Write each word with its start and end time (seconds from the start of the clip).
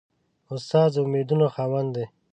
استاد 0.53 0.89
د 0.93 0.95
امیدونو 1.05 1.45
خاوند 1.53 1.89
وي. 1.97 2.05